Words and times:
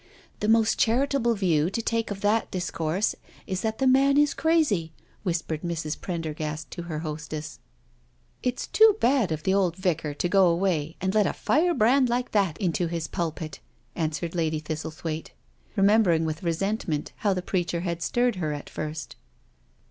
"The 0.39 0.47
most 0.47 0.79
charitable 0.79 1.35
view 1.35 1.69
to 1.69 1.79
take 1.79 2.09
of 2.09 2.21
that 2.21 2.49
discourse 2.49 3.13
is 3.45 3.61
that 3.61 3.77
the 3.77 3.85
man 3.85 4.17
is 4.17 4.33
crazy," 4.33 4.93
whispered 5.21 5.61
Mrs. 5.61 6.01
Prendergast 6.01 6.71
to 6.71 6.81
her 6.85 6.97
hostess." 7.05 7.59
It's 8.41 8.65
too 8.65 8.97
bad 8.99 9.31
of 9.31 9.43
the 9.43 9.53
old 9.53 9.75
Vicar 9.75 10.15
to 10.15 10.27
go 10.27 10.47
away 10.47 10.95
and 10.99 11.13
let 11.13 11.27
a 11.27 11.33
fire 11.33 11.75
brand 11.75 12.09
like 12.09 12.31
that 12.31 12.57
into 12.59 12.87
his 12.87 13.05
pulpit," 13.05 13.59
answered 13.95 14.33
Lady 14.33 14.57
IN 14.57 14.63
MIDDLEHAM 14.67 14.91
CHURCH 14.91 15.01
201 15.03 15.23
Thbtlethwaite, 15.23 15.29
remembering 15.77 16.25
with 16.25 16.41
resentment 16.43 17.11
how 17.17 17.35
the 17.35 17.43
preacher 17.43 17.81
had 17.81 18.01
stirred 18.01 18.37
her 18.37 18.51
at 18.53 18.71
first. 18.71 19.15